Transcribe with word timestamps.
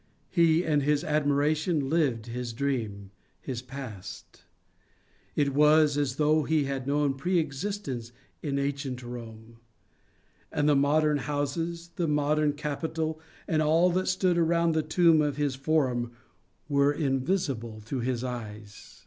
He, 0.31 0.63
in 0.63 0.79
his 0.81 1.03
admiration, 1.03 1.87
lived 1.87 2.25
his 2.25 2.53
dream, 2.53 3.11
his 3.39 3.61
past. 3.61 4.45
It 5.35 5.53
was 5.53 5.95
as 5.95 6.15
though 6.15 6.41
he 6.41 6.63
had 6.63 6.87
known 6.87 7.13
preexistence 7.13 8.11
in 8.41 8.57
ancient 8.57 9.03
Rome; 9.03 9.57
and 10.51 10.67
the 10.67 10.75
modern 10.75 11.19
houses, 11.19 11.91
the 11.97 12.07
modern 12.07 12.53
Capitol 12.53 13.19
and 13.47 13.61
all 13.61 13.91
that 13.91 14.07
stood 14.07 14.39
around 14.39 14.71
the 14.71 14.81
tomb 14.81 15.21
of 15.21 15.37
his 15.37 15.53
Forum 15.53 16.13
were 16.67 16.91
invisible 16.91 17.79
to 17.81 17.99
his 17.99 18.23
eyes. 18.23 18.97